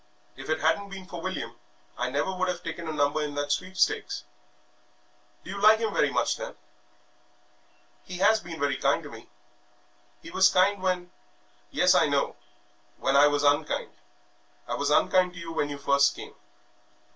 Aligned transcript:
If 0.35 0.49
it 0.49 0.61
hadn't 0.61 0.89
been 0.89 1.05
for 1.05 1.21
William 1.21 1.55
I 1.95 2.09
never 2.09 2.35
would 2.35 2.47
have 2.47 2.63
taken 2.63 2.87
a 2.87 2.91
number 2.91 3.21
in 3.21 3.35
that 3.35 3.51
sweepstakes." 3.51 4.23
"Do 5.43 5.51
you 5.51 5.61
like 5.61 5.77
him 5.77 5.93
very 5.93 6.09
much, 6.09 6.37
then?" 6.37 6.55
"He 8.03 8.17
has 8.17 8.39
been 8.39 8.59
very 8.59 8.77
kind 8.77 9.03
to 9.03 9.11
me 9.11 9.29
he 10.23 10.31
was 10.31 10.49
kind 10.49 10.81
when" 10.81 11.11
"Yes, 11.69 11.93
I 11.93 12.07
know, 12.07 12.35
when 12.97 13.15
I 13.15 13.27
was 13.27 13.43
unkind. 13.43 13.93
I 14.67 14.73
was 14.73 14.89
unkind 14.89 15.33
to 15.33 15.39
you 15.39 15.51
when 15.51 15.69
you 15.69 15.77
first 15.77 16.15
came. 16.15 16.33